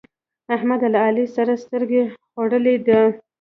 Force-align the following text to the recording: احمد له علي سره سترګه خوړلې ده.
احمد 0.55 0.81
له 0.93 0.99
علي 1.05 1.25
سره 1.35 1.53
سترګه 1.63 2.01
خوړلې 2.31 2.75
ده. 2.87 3.01